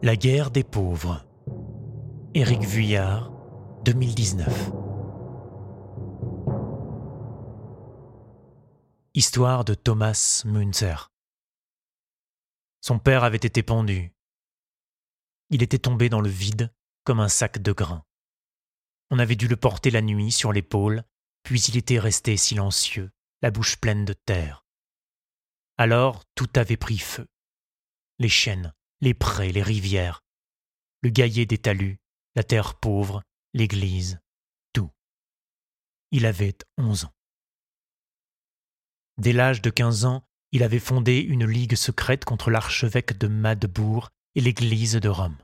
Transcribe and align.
La 0.00 0.14
guerre 0.14 0.52
des 0.52 0.62
pauvres. 0.62 1.26
Éric 2.32 2.62
Vuillard, 2.62 3.32
2019. 3.84 4.70
Histoire 9.14 9.64
de 9.64 9.74
Thomas 9.74 10.42
Münzer. 10.44 11.10
Son 12.80 13.00
père 13.00 13.24
avait 13.24 13.38
été 13.38 13.64
pendu. 13.64 14.14
Il 15.50 15.64
était 15.64 15.80
tombé 15.80 16.08
dans 16.08 16.20
le 16.20 16.30
vide 16.30 16.72
comme 17.02 17.18
un 17.18 17.28
sac 17.28 17.58
de 17.58 17.72
grains. 17.72 18.04
On 19.10 19.18
avait 19.18 19.34
dû 19.34 19.48
le 19.48 19.56
porter 19.56 19.90
la 19.90 20.00
nuit 20.00 20.30
sur 20.30 20.52
l'épaule, 20.52 21.02
puis 21.42 21.60
il 21.62 21.76
était 21.76 21.98
resté 21.98 22.36
silencieux, 22.36 23.10
la 23.42 23.50
bouche 23.50 23.76
pleine 23.78 24.04
de 24.04 24.12
terre. 24.12 24.64
Alors 25.76 26.22
tout 26.36 26.50
avait 26.54 26.76
pris 26.76 26.98
feu. 26.98 27.26
Les 28.20 28.28
chênes, 28.28 28.72
les 29.00 29.14
prés, 29.14 29.52
les 29.52 29.62
rivières, 29.62 30.22
le 31.02 31.10
gaillet 31.10 31.46
des 31.46 31.58
talus, 31.58 31.98
la 32.34 32.42
terre 32.42 32.74
pauvre, 32.74 33.22
l'église, 33.54 34.20
tout. 34.72 34.90
Il 36.10 36.26
avait 36.26 36.56
onze 36.76 37.04
ans. 37.04 37.14
Dès 39.16 39.32
l'âge 39.32 39.62
de 39.62 39.70
quinze 39.70 40.04
ans, 40.04 40.24
il 40.52 40.62
avait 40.62 40.78
fondé 40.78 41.18
une 41.18 41.46
ligue 41.46 41.74
secrète 41.74 42.24
contre 42.24 42.50
l'archevêque 42.50 43.18
de 43.18 43.28
Madebourg 43.28 44.10
et 44.34 44.40
l'église 44.40 44.94
de 44.94 45.08
Rome. 45.08 45.36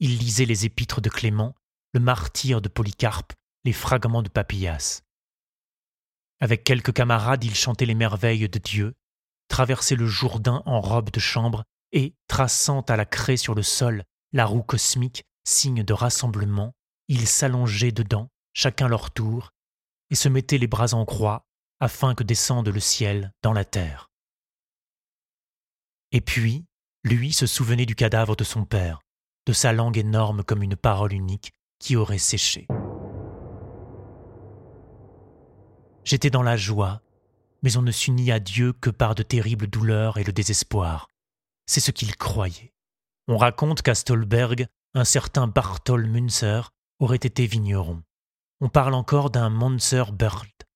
Il 0.00 0.16
lisait 0.18 0.44
les 0.44 0.64
épîtres 0.64 1.00
de 1.00 1.10
Clément, 1.10 1.54
le 1.92 2.00
martyr 2.00 2.62
de 2.62 2.68
Polycarpe, 2.68 3.32
les 3.64 3.72
fragments 3.72 4.22
de 4.22 4.28
Papillas. 4.28 5.02
Avec 6.40 6.62
quelques 6.62 6.92
camarades, 6.92 7.44
il 7.44 7.54
chantait 7.54 7.86
les 7.86 7.94
merveilles 7.94 8.48
de 8.48 8.58
Dieu, 8.58 8.94
traversait 9.48 9.96
le 9.96 10.06
Jourdain 10.06 10.62
en 10.66 10.80
robe 10.80 11.10
de 11.10 11.20
chambre 11.20 11.64
et, 11.92 12.14
traçant 12.26 12.80
à 12.82 12.96
la 12.96 13.04
craie 13.04 13.36
sur 13.36 13.54
le 13.54 13.62
sol 13.62 14.04
la 14.32 14.44
roue 14.44 14.62
cosmique, 14.62 15.24
signe 15.44 15.82
de 15.82 15.92
rassemblement, 15.92 16.74
ils 17.08 17.26
s'allongeaient 17.26 17.92
dedans, 17.92 18.28
chacun 18.52 18.88
leur 18.88 19.10
tour, 19.10 19.50
et 20.10 20.14
se 20.14 20.28
mettaient 20.28 20.58
les 20.58 20.66
bras 20.66 20.94
en 20.94 21.04
croix 21.04 21.46
afin 21.80 22.14
que 22.14 22.24
descende 22.24 22.68
le 22.68 22.80
ciel 22.80 23.32
dans 23.42 23.52
la 23.52 23.64
terre. 23.64 24.10
Et 26.12 26.20
puis, 26.20 26.64
lui 27.04 27.32
se 27.32 27.46
souvenait 27.46 27.86
du 27.86 27.94
cadavre 27.94 28.36
de 28.36 28.44
son 28.44 28.64
père, 28.64 29.00
de 29.46 29.52
sa 29.52 29.72
langue 29.72 29.98
énorme 29.98 30.42
comme 30.42 30.62
une 30.62 30.76
parole 30.76 31.12
unique 31.12 31.52
qui 31.78 31.96
aurait 31.96 32.18
séché. 32.18 32.66
J'étais 36.04 36.30
dans 36.30 36.42
la 36.42 36.56
joie, 36.56 37.02
mais 37.62 37.76
on 37.76 37.82
ne 37.82 37.92
s'unit 37.92 38.32
à 38.32 38.40
Dieu 38.40 38.72
que 38.72 38.90
par 38.90 39.14
de 39.14 39.22
terribles 39.22 39.66
douleurs 39.66 40.18
et 40.18 40.24
le 40.24 40.32
désespoir. 40.32 41.08
C'est 41.68 41.80
ce 41.80 41.90
qu'il 41.90 42.16
croyait. 42.16 42.72
On 43.28 43.36
raconte 43.36 43.82
qu'à 43.82 43.94
Stolberg, 43.94 44.66
un 44.94 45.04
certain 45.04 45.46
Bartol 45.46 46.06
Münzer 46.06 46.72
aurait 46.98 47.16
été 47.16 47.46
vigneron. 47.46 48.02
On 48.60 48.70
parle 48.70 48.94
encore 48.94 49.28
d'un 49.28 49.50
Monzer 49.50 50.10
Berlt 50.12 50.66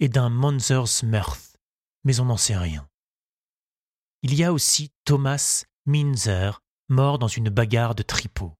et 0.00 0.10
d'un 0.10 0.28
Monzersmerth, 0.28 1.56
mais 2.04 2.20
on 2.20 2.26
n'en 2.26 2.36
sait 2.36 2.58
rien. 2.58 2.86
Il 4.22 4.34
y 4.34 4.44
a 4.44 4.52
aussi 4.52 4.92
Thomas 5.06 5.64
Minzer, 5.86 6.60
mort 6.90 7.18
dans 7.18 7.26
une 7.28 7.48
bagarre 7.48 7.94
de 7.94 8.02
tripot. 8.02 8.52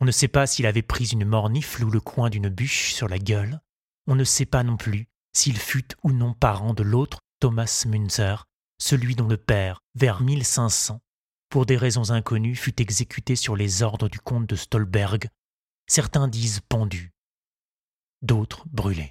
On 0.00 0.04
ne 0.04 0.10
sait 0.10 0.28
pas 0.28 0.46
s'il 0.46 0.66
avait 0.66 0.82
pris 0.82 1.06
une 1.06 1.24
mornifle 1.24 1.84
ou 1.84 1.90
le 1.90 2.00
coin 2.00 2.28
d'une 2.28 2.50
bûche 2.50 2.92
sur 2.92 3.08
la 3.08 3.18
gueule. 3.18 3.60
On 4.06 4.14
ne 4.14 4.24
sait 4.24 4.46
pas 4.46 4.62
non 4.62 4.76
plus 4.76 5.08
s'il 5.32 5.56
fut 5.56 5.88
ou 6.02 6.12
non 6.12 6.34
parent 6.34 6.74
de 6.74 6.82
l'autre 6.82 7.20
Thomas 7.40 7.84
Münzer, 7.86 8.44
celui 8.84 9.14
dont 9.14 9.28
le 9.28 9.38
père, 9.38 9.80
vers 9.94 10.20
1500, 10.20 11.00
pour 11.48 11.64
des 11.64 11.78
raisons 11.78 12.10
inconnues, 12.10 12.54
fut 12.54 12.82
exécuté 12.82 13.34
sur 13.34 13.56
les 13.56 13.82
ordres 13.82 14.10
du 14.10 14.20
comte 14.20 14.46
de 14.46 14.56
Stolberg. 14.56 15.28
Certains 15.86 16.28
disent 16.28 16.60
pendu, 16.68 17.14
d'autres 18.20 18.66
brûlés. 18.70 19.10